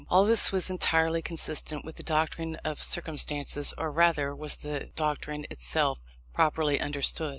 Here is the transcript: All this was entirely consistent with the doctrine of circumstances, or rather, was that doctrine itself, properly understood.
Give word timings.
All 0.09 0.25
this 0.25 0.51
was 0.51 0.71
entirely 0.71 1.21
consistent 1.21 1.85
with 1.85 1.95
the 1.97 2.01
doctrine 2.01 2.55
of 2.65 2.81
circumstances, 2.81 3.71
or 3.77 3.91
rather, 3.91 4.35
was 4.35 4.55
that 4.55 4.95
doctrine 4.95 5.45
itself, 5.51 6.01
properly 6.33 6.79
understood. 6.79 7.29